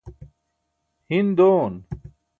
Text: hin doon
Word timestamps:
hin 1.09 1.29
doon 1.37 1.73